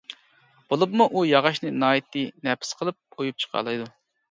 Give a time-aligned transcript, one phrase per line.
[0.73, 3.89] بولۇپمۇ ئۇ ياغاچنى ناھايىتى نەپىس قىلىپ ئۇيۇپ چىقالايدۇ.